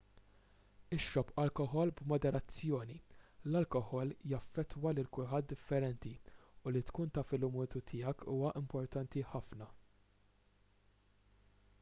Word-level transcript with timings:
ixrob 0.95 1.27
alkoħol 1.41 1.91
b'moderazzjoni 1.99 2.95
l-alkoħol 3.49 4.13
jaffettwa 4.31 4.93
lil 4.99 5.11
kulħadd 5.17 5.49
differenti 5.51 6.15
u 6.33 6.73
li 6.73 6.83
tkun 6.89 7.13
taf 7.19 7.37
il-limitu 7.39 7.83
tiegħek 7.93 8.27
huwa 8.39 8.55
importanti 8.63 9.27
ħafna 9.35 9.69